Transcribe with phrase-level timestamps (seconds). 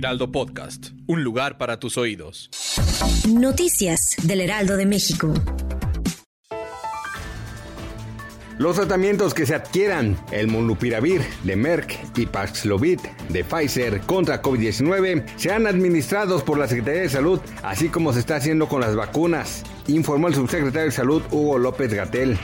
[0.00, 2.48] Heraldo Podcast, un lugar para tus oídos.
[3.28, 5.34] Noticias del Heraldo de México.
[8.56, 15.26] Los tratamientos que se adquieran, el Molnupiravir de Merck y Paxlovid de Pfizer contra COVID-19,
[15.36, 19.64] sean administrados por la Secretaría de Salud, así como se está haciendo con las vacunas
[19.94, 22.38] informó el subsecretario de Salud Hugo López Gatel.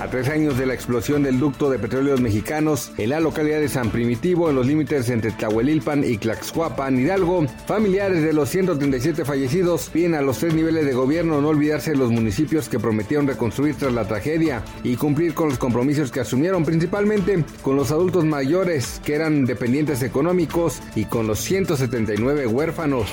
[0.00, 3.68] A tres años de la explosión del ducto de petróleos mexicanos en la localidad de
[3.68, 9.90] San Primitivo, en los límites entre Tlahuelilpan y Tlaxcuapan, Hidalgo, familiares de los 137 fallecidos
[9.92, 13.74] piden a los tres niveles de gobierno no olvidarse de los municipios que prometieron reconstruir
[13.74, 19.00] tras la tragedia y cumplir con los compromisos que asumieron, principalmente con los adultos mayores
[19.04, 23.08] que eran dependientes económicos y con los 179 huérfanos.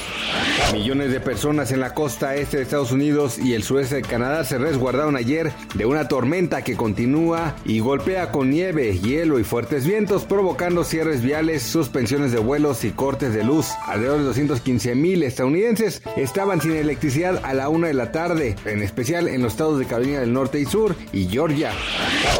[0.71, 4.43] Millones de personas en la costa este de Estados Unidos y el sureste de Canadá
[4.43, 9.85] se resguardaron ayer de una tormenta que continúa y golpea con nieve, hielo y fuertes
[9.85, 13.69] vientos, provocando cierres viales, suspensiones de vuelos y cortes de luz.
[13.87, 18.81] Alrededor de 215 mil estadounidenses estaban sin electricidad a la una de la tarde, en
[18.81, 21.71] especial en los estados de Carolina del Norte y Sur y Georgia.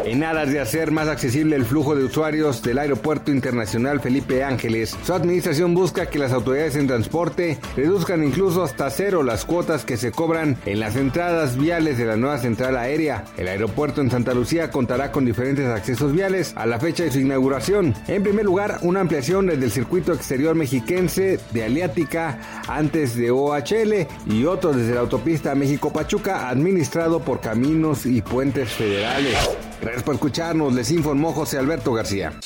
[0.05, 4.95] En aras de hacer más accesible el flujo de usuarios del Aeropuerto Internacional Felipe Ángeles,
[5.03, 9.97] su administración busca que las autoridades en transporte reduzcan incluso hasta cero las cuotas que
[9.97, 13.25] se cobran en las entradas viales de la nueva central aérea.
[13.38, 17.20] El aeropuerto en Santa Lucía contará con diferentes accesos viales a la fecha de su
[17.20, 17.94] inauguración.
[18.08, 24.08] En primer lugar, una ampliación desde el circuito exterior mexiquense de Aliática antes de OHL
[24.28, 29.38] y otro desde la autopista México-Pachuca administrado por caminos y puentes federales.
[29.82, 32.39] Gracias por escucharnos, les informó José Alberto García.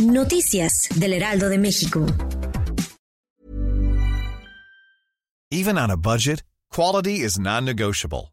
[0.00, 2.06] Noticias del Heraldo de México.
[5.50, 8.32] Even on a budget, quality is non-negotiable.